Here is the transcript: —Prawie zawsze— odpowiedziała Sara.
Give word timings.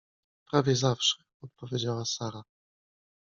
—Prawie 0.51 0.75
zawsze— 0.75 1.23
odpowiedziała 1.43 2.05
Sara. 2.05 2.43